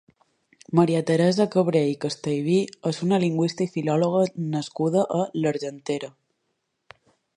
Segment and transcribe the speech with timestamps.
[0.77, 2.57] Maria Teresa Cabré i Castellví
[2.93, 4.23] és una lingüista i filòloga
[4.57, 6.11] nascuda a l'Argentera.